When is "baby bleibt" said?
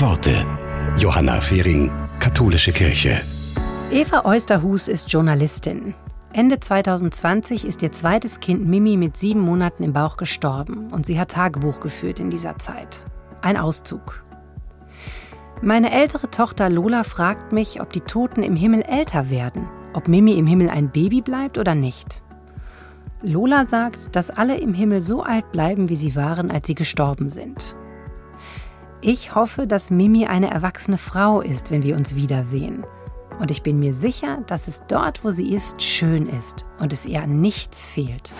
20.90-21.56